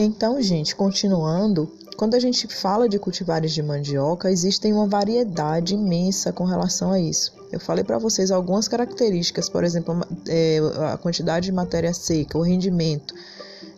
[0.00, 6.32] Então, gente, continuando, quando a gente fala de cultivares de mandioca, existem uma variedade imensa
[6.32, 7.32] com relação a isso.
[7.50, 10.60] Eu falei para vocês algumas características, por exemplo, é,
[10.92, 13.12] a quantidade de matéria seca, o rendimento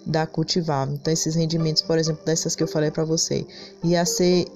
[0.05, 0.87] da cultivar.
[0.93, 3.47] Então, esses rendimentos, por exemplo, dessas que eu falei para você,
[3.83, 4.47] ia ser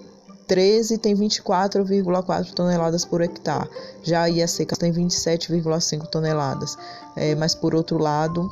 [0.46, 3.69] 13 tem 24,4 toneladas por hectare,
[4.02, 6.77] já a IAC tem 27,5 toneladas.
[7.16, 8.51] É, mas por outro lado,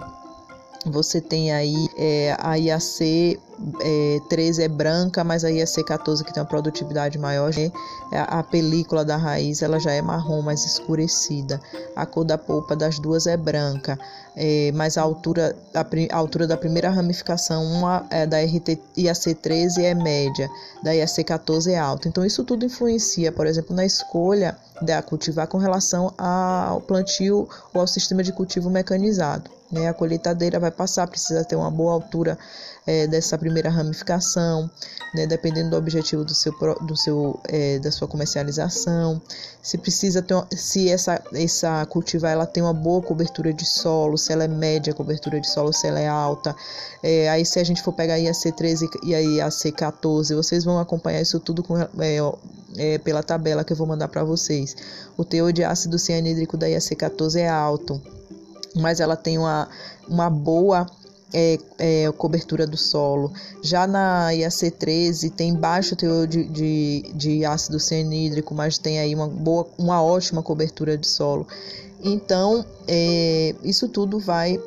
[0.87, 3.39] você tem aí é, a IAC
[3.81, 7.71] é, 13 é branca, mas a IAC 14 que tem uma produtividade maior, né?
[8.13, 11.61] a película da raiz ela já é marrom, mais escurecida.
[11.95, 13.99] A cor da polpa das duas é branca,
[14.35, 19.35] é, mas a altura, a, a, altura da primeira ramificação, uma é da RT IAC
[19.35, 20.51] 13 é média,
[20.83, 22.09] da IAC 14 é alta.
[22.09, 27.81] Então isso tudo influencia, por exemplo, na escolha da cultivar com relação ao plantio ou
[27.81, 29.62] ao sistema de cultivo mecanizado.
[29.73, 29.89] Né?
[29.89, 32.39] A colheitadeira vai passar, precisa ter uma boa altura
[32.87, 34.71] é, dessa primeira ramificação,
[35.15, 35.27] né?
[35.27, 39.21] dependendo do objetivo do seu, do seu, é, da sua comercialização.
[39.63, 44.31] Se precisa ter, se essa, essa cultivar ela tem uma boa cobertura de solo, se
[44.31, 46.55] ela é média cobertura de solo, se ela é alta.
[47.03, 51.23] É, aí se a gente for pegar a IAC13 e a IAC14, vocês vão acompanhar
[51.23, 51.89] isso tudo com, é,
[52.77, 54.77] é, pela tabela que eu vou mandar para vocês.
[55.17, 58.03] O teor de ácido cianídrico da IAC14 é alto
[58.77, 59.69] mas ela tem uma,
[60.09, 60.87] uma boa
[61.33, 63.33] é, é, cobertura do solo.
[63.63, 69.29] Já na IAC13 tem baixo teor de, de, de ácido cianídrico, mas tem aí uma,
[69.29, 71.47] boa, uma ótima cobertura de solo.
[72.03, 74.61] Então, é, isso tudo vai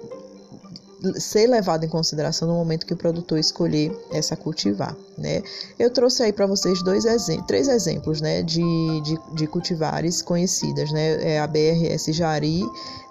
[1.18, 5.44] ser levado em consideração no momento que o produtor escolher essa cultivar, né?
[5.78, 8.64] Eu trouxe aí para vocês dois exemplos, três exemplos, né, de,
[9.02, 11.36] de, de cultivares conhecidas, né?
[11.36, 12.64] É a BRS Jari,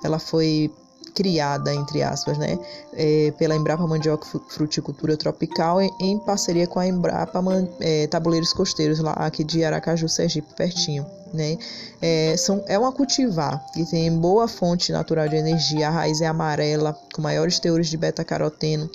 [0.03, 0.73] ela foi
[1.15, 2.59] criada, entre aspas, né,
[2.93, 8.53] é, pela Embrapa Mandioca Fruticultura Tropical em, em parceria com a Embrapa Man, é, Tabuleiros
[8.53, 11.07] Costeiros, lá aqui de Aracaju, Sergipe, pertinho.
[11.33, 11.59] Né?
[12.01, 16.27] É, são, é uma cultivar que tem boa fonte natural de energia, a raiz é
[16.27, 18.91] amarela, com maiores teores de beta-caroteno.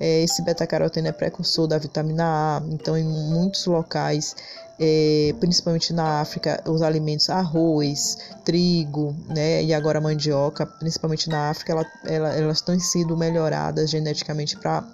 [0.00, 4.34] É, esse beta-caroteno é precursor da vitamina A, então em muitos locais
[4.80, 11.72] é, principalmente na África, os alimentos arroz, trigo, né, e agora mandioca, principalmente na África,
[11.72, 14.84] ela, ela, elas têm sido melhoradas geneticamente para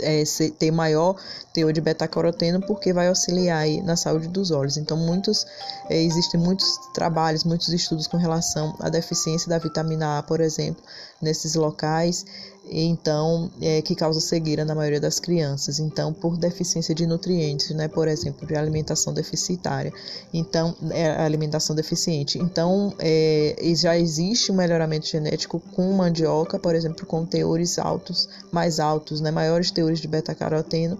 [0.00, 0.22] é,
[0.58, 1.16] ter maior
[1.52, 4.76] teor de beta-caroteno porque vai auxiliar aí na saúde dos olhos.
[4.76, 5.46] Então, muitos
[5.88, 10.82] é, existem muitos trabalhos, muitos estudos com relação à deficiência da vitamina A, por exemplo,
[11.24, 12.24] nesses locais
[12.70, 15.78] então é, que causa cegueira na maioria das crianças.
[15.78, 19.92] Então, por deficiência de nutrientes, né, por exemplo, de alimentação deficitária.
[20.32, 22.38] Então, é alimentação deficiente.
[22.38, 28.80] Então, é, já existe um melhoramento genético com mandioca, por exemplo, com teores altos, mais
[28.80, 30.98] altos, né, maiores teores de beta-caroteno,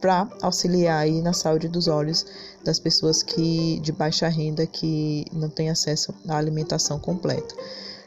[0.00, 2.24] para auxiliar aí na saúde dos olhos
[2.64, 7.54] das pessoas que de baixa renda que não têm acesso à alimentação completa.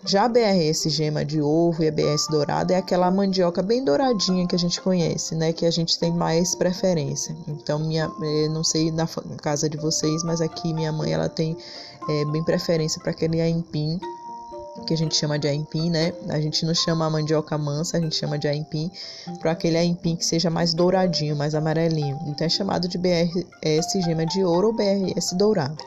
[0.03, 4.47] Já a BRS gema de ovo e a BRS dourada é aquela mandioca bem douradinha
[4.47, 5.53] que a gente conhece, né?
[5.53, 7.35] Que a gente tem mais preferência.
[7.47, 9.07] Então, minha, eh, não sei na
[9.41, 11.55] casa de vocês, mas aqui minha mãe ela tem
[12.09, 13.99] é, bem preferência para aquele aipim
[14.87, 16.13] que a gente chama de aipim, né?
[16.29, 18.89] A gente não chama a mandioca mansa, a gente chama de aipim,
[19.39, 22.17] para aquele aipim que seja mais douradinho, mais amarelinho.
[22.25, 25.77] Então é chamado de BRS gema de ouro ou BRS dourado.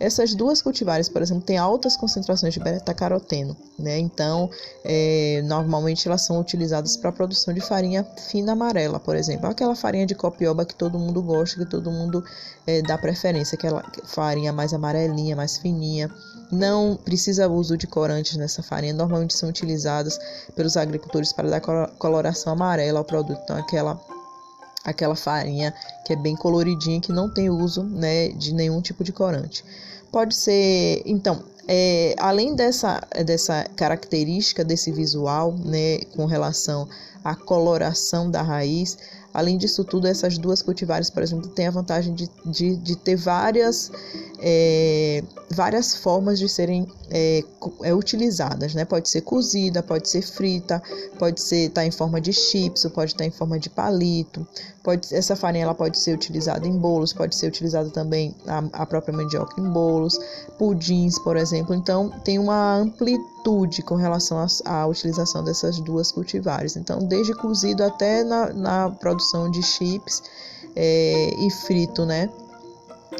[0.00, 3.98] Essas duas cultivares, por exemplo, têm altas concentrações de beta-caroteno, né?
[3.98, 4.48] Então,
[4.84, 9.74] é, normalmente elas são utilizadas para a produção de farinha fina amarela, por exemplo, aquela
[9.74, 12.24] farinha de copioba que todo mundo gosta, que todo mundo
[12.66, 16.08] é, dá preferência, aquela farinha mais amarelinha, mais fininha.
[16.50, 20.18] Não precisa uso de corantes nessa farinha, normalmente são utilizados
[20.54, 21.60] pelos agricultores para dar
[21.98, 23.40] coloração amarela ao produto.
[23.42, 24.00] Então, aquela
[24.84, 25.74] aquela farinha
[26.04, 29.64] que é bem coloridinha, que não tem uso né, de nenhum tipo de corante.
[30.10, 36.88] Pode ser, então, é, além dessa, dessa característica desse visual, né, com relação
[37.22, 38.96] à coloração da raiz,
[39.34, 43.16] além disso tudo, essas duas cultivares, por exemplo, têm a vantagem de, de, de ter
[43.16, 43.92] várias
[44.40, 47.42] é, várias formas de serem é,
[47.82, 48.84] é, utilizadas, né?
[48.84, 50.82] Pode ser cozida, pode ser frita,
[51.18, 54.46] pode ser tá em forma de chips, pode estar tá em forma de palito.
[54.82, 58.86] Pode, essa farinha ela pode ser utilizada em bolos, pode ser utilizada também a, a
[58.86, 60.18] própria mandioca em bolos,
[60.56, 61.74] pudins, por exemplo.
[61.74, 66.76] Então tem uma amplitude com relação à utilização dessas duas cultivares.
[66.76, 70.22] Então desde cozido até na, na produção de chips
[70.76, 72.30] é, e frito, né?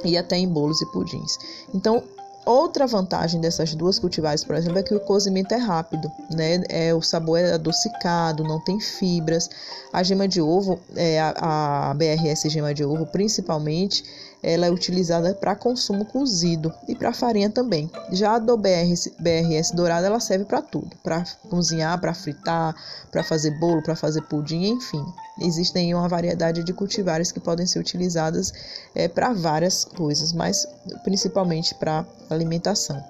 [0.05, 1.39] E até em bolos e pudins.
[1.75, 2.03] Então,
[2.49, 6.63] Outra vantagem dessas duas cultivares, por exemplo, é que o cozimento é rápido, né?
[6.71, 9.51] É, o sabor é adocicado, não tem fibras.
[9.93, 14.03] A gema de ovo, é, a, a BRS gema de ovo, principalmente,
[14.43, 17.91] ela é utilizada para consumo cozido e para farinha também.
[18.13, 22.75] Já a do BRS, BRS dourada ela serve para tudo, para cozinhar, para fritar,
[23.11, 25.05] para fazer bolo, para fazer pudim, enfim.
[25.41, 28.53] Existem uma variedade de cultivares que podem ser utilizadas
[28.95, 30.67] é, para várias coisas, mas
[31.05, 33.03] principalmente para alimentação.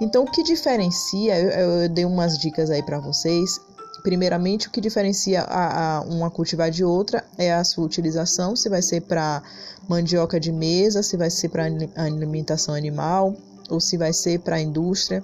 [0.00, 3.60] Então, o que diferencia, eu, eu dei umas dicas aí para vocês,
[4.02, 8.68] Primeiramente, o que diferencia a, a, uma cultivar de outra é a sua utilização, se
[8.68, 9.42] vai ser para
[9.88, 11.66] mandioca de mesa, se vai ser para
[11.96, 13.36] alimentação animal
[13.70, 15.22] ou se vai ser para a indústria.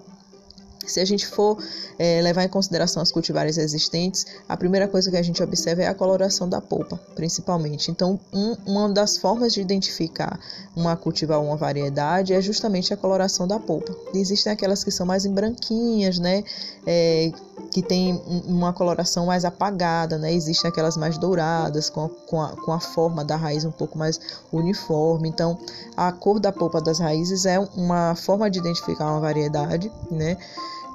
[0.86, 1.58] Se a gente for
[1.98, 5.86] é, levar em consideração as cultivares existentes, a primeira coisa que a gente observa é
[5.86, 7.90] a coloração da polpa, principalmente.
[7.90, 10.38] Então, um, uma das formas de identificar
[10.75, 13.94] uma cultivar uma variedade é justamente a coloração da polpa.
[14.14, 16.44] Existem aquelas que são mais em branquinhas, né?
[16.86, 17.32] É,
[17.70, 18.14] que tem
[18.46, 20.32] uma coloração mais apagada, né?
[20.32, 23.98] Existem aquelas mais douradas, com a, com, a, com a forma da raiz um pouco
[23.98, 24.19] mais
[24.52, 25.28] uniforme.
[25.28, 25.58] Então,
[25.96, 30.36] a cor da polpa das raízes é uma forma de identificar uma variedade, né?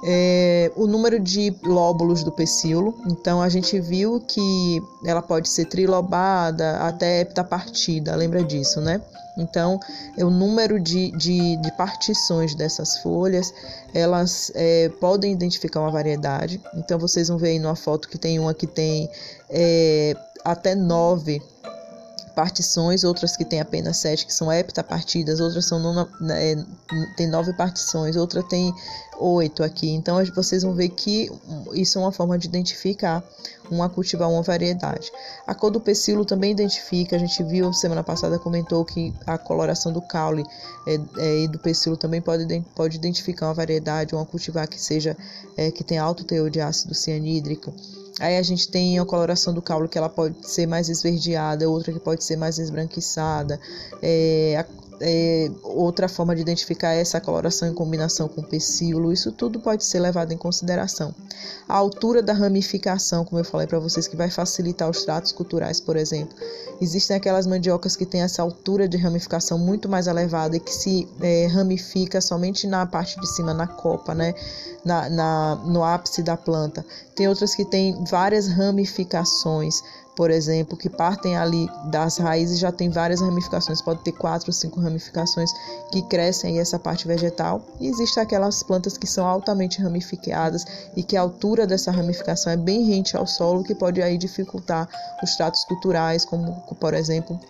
[0.04, 2.94] É, o número de lóbulos do pecíolo.
[3.06, 9.00] Então a gente viu que ela pode ser trilobada até heptapartida, lembra disso, né?
[9.36, 9.80] Então,
[10.16, 13.52] é o número de, de, de partições dessas folhas,
[13.92, 16.60] elas é, podem identificar uma variedade.
[16.76, 19.10] Então, vocês vão ver aí numa foto que tem uma que tem
[19.50, 20.14] é,
[20.44, 21.42] até nove
[22.34, 26.56] partições, outras que têm apenas sete, que são heptapartidas, outras são nona, é,
[27.16, 28.74] tem nove partições, outra tem
[29.18, 29.90] oito aqui.
[29.90, 31.30] Então vocês vão ver que
[31.72, 33.22] isso é uma forma de identificar
[33.70, 35.10] uma cultivar uma variedade.
[35.46, 39.92] A cor do pecíolo também identifica, a gente viu semana passada comentou que a coloração
[39.92, 40.44] do caule
[40.86, 45.16] é, é, e do pecíolo também pode, pode identificar uma variedade, uma cultivar que seja
[45.56, 47.72] é, que tenha alto teor de ácido cianídrico.
[48.20, 51.92] Aí a gente tem a coloração do caule que ela pode ser mais esverdeada, outra
[51.92, 53.60] que pode ser mais esbranquiçada.
[54.00, 54.64] É, a,
[55.00, 59.12] é, outra forma de identificar é essa coloração em combinação com pecíolo.
[59.12, 61.14] Isso tudo pode ser levado em consideração.
[61.68, 65.80] A altura da ramificação, como eu falei para vocês, que vai facilitar os tratos culturais,
[65.80, 66.36] por exemplo.
[66.80, 71.08] Existem aquelas mandiocas que têm essa altura de ramificação muito mais elevada e que se
[71.20, 74.34] é, ramifica somente na parte de cima, na copa, né?
[74.84, 76.84] Na, na, no ápice da planta.
[77.14, 79.82] Tem outras que têm várias ramificações,
[80.16, 84.52] por exemplo, que partem ali das raízes já tem várias ramificações, pode ter quatro ou
[84.52, 85.50] cinco ramificações
[85.90, 87.62] que crescem aí essa parte vegetal.
[87.80, 90.64] E existem aquelas plantas que são altamente ramificadas
[90.96, 94.88] e que a altura dessa ramificação é bem rente ao solo, que pode aí dificultar
[95.22, 97.40] os tratos culturais, como por exemplo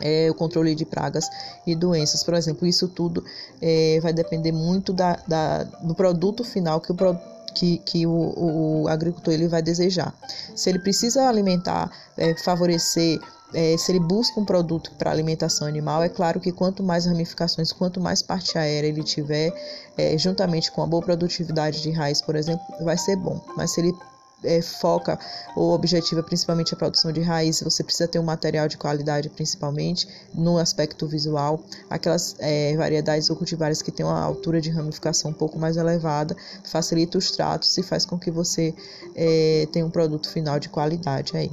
[0.00, 1.28] é, o controle de pragas
[1.66, 2.24] e doenças.
[2.24, 3.24] Por exemplo, isso tudo
[3.62, 6.94] é, vai depender muito da, da, do produto final que o
[7.54, 10.14] que, que o, o agricultor ele vai desejar.
[10.54, 13.18] Se ele precisa alimentar, é, favorecer
[13.54, 17.72] é, se ele busca um produto para alimentação animal, é claro que quanto mais ramificações,
[17.72, 19.52] quanto mais parte aérea ele tiver,
[19.96, 23.40] é, juntamente com a boa produtividade de raiz, por exemplo, vai ser bom.
[23.56, 23.94] Mas se ele
[24.44, 25.18] é, foca
[25.56, 30.06] ou objetiva principalmente a produção de raiz, você precisa ter um material de qualidade, principalmente
[30.34, 31.60] no aspecto visual.
[31.88, 36.36] Aquelas é, variedades ou cultivares que têm uma altura de ramificação um pouco mais elevada,
[36.64, 38.74] facilita os tratos e faz com que você
[39.14, 41.50] é, tenha um produto final de qualidade aí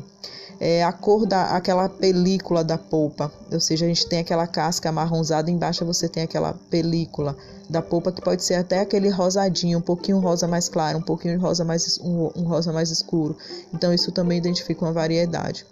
[0.61, 4.89] é, a cor da aquela película da polpa, ou seja, a gente tem aquela casca
[4.89, 7.35] amarronzada, embaixo você tem aquela película
[7.71, 11.39] da polpa que pode ser até aquele rosadinho, um pouquinho rosa mais claro, um pouquinho
[11.39, 13.35] rosa mais um, um rosa mais escuro.
[13.73, 15.65] Então isso também identifica uma variedade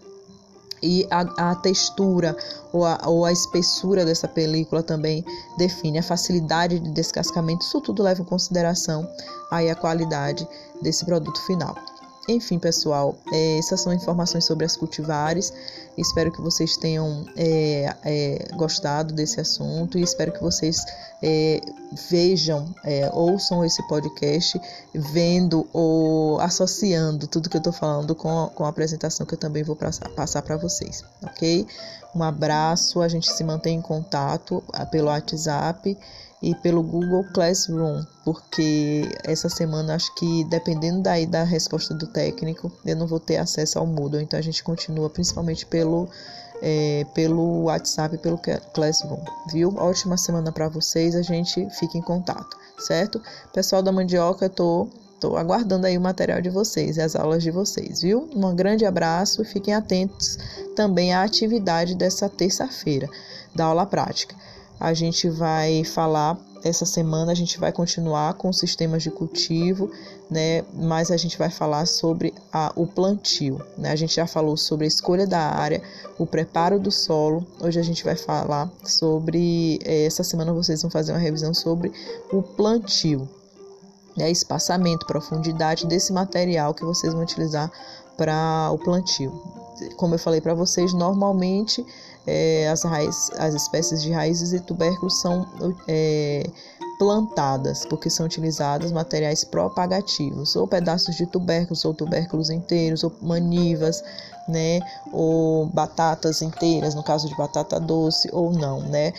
[0.82, 2.36] e a, a textura
[2.72, 5.26] ou a, ou a, espessura dessa película também
[5.58, 7.66] define a facilidade de descascamento.
[7.66, 9.08] Isso tudo leva em consideração
[9.52, 10.48] aí a qualidade
[10.82, 11.76] desse produto final.
[12.28, 15.52] Enfim, pessoal, é, essas são informações sobre as cultivares.
[16.00, 20.84] Espero que vocês tenham é, é, gostado desse assunto e espero que vocês
[21.22, 21.60] é,
[22.10, 24.60] vejam, é, ouçam esse podcast,
[24.94, 29.64] vendo ou associando tudo que eu estou falando com, com a apresentação que eu também
[29.64, 31.68] vou passar para vocês, ok?
[32.16, 35.98] Um abraço, a gente se mantém em contato ah, pelo WhatsApp
[36.42, 42.72] e pelo Google Classroom, porque essa semana acho que dependendo daí da resposta do técnico,
[42.86, 46.08] eu não vou ter acesso ao Moodle, então a gente continua principalmente pelo
[46.62, 48.38] é, pelo WhatsApp, pelo
[48.74, 49.74] Classroom, viu?
[49.78, 53.22] Ótima semana para vocês, a gente fica em contato, certo?
[53.54, 54.88] Pessoal da Mandioca, eu tô
[55.20, 58.30] Estou aguardando aí o material de vocês e as aulas de vocês, viu?
[58.34, 60.38] Um grande abraço e fiquem atentos
[60.78, 63.10] também à atividade dessa terça-feira
[63.54, 64.34] da aula prática
[64.80, 69.90] a gente vai falar essa semana a gente vai continuar com sistemas de cultivo,
[70.30, 70.64] né?
[70.74, 73.92] Mas a gente vai falar sobre a, o plantio, né?
[73.92, 75.82] A gente já falou sobre a escolha da área,
[76.18, 77.46] o preparo do solo.
[77.62, 81.92] Hoje a gente vai falar sobre eh, essa semana vocês vão fazer uma revisão sobre
[82.32, 83.28] o plantio,
[84.18, 84.30] né?
[84.30, 87.72] Espaçamento, profundidade desse material que vocês vão utilizar
[88.18, 89.59] para o plantio.
[89.96, 91.86] Como eu falei para vocês, normalmente
[92.28, 95.48] é, as, raiz, as espécies de raízes e tubérculos são
[95.88, 96.48] é,
[97.00, 104.04] plantadas, porque são utilizados materiais propagativos, ou pedaços de tubérculos, ou tubérculos inteiros, ou manivas,
[104.48, 104.80] né,
[105.14, 109.14] ou batatas inteiras, no caso de batata doce, ou não, né.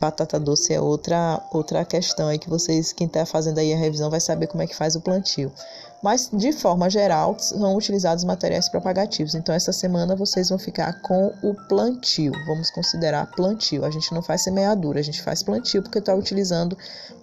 [0.00, 4.10] Batata doce é outra outra questão aí que vocês, quem está fazendo aí a revisão,
[4.10, 5.50] vai saber como é que faz o plantio
[6.02, 9.34] mas de forma geral são utilizados materiais propagativos.
[9.34, 12.32] Então essa semana vocês vão ficar com o plantio.
[12.46, 13.84] Vamos considerar plantio.
[13.84, 16.76] A gente não faz semeadura, a gente faz plantio porque está utilizando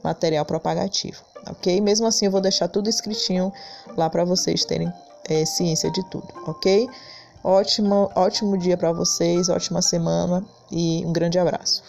[0.04, 1.80] material propagativo, ok?
[1.82, 3.54] Mesmo assim eu vou deixar tudo escritinho
[3.96, 4.92] lá para vocês terem
[5.30, 6.90] é, ciência de tudo, ok?
[7.44, 11.84] Ótimo, ótimo dia para vocês, ótima semana e um grande abraço.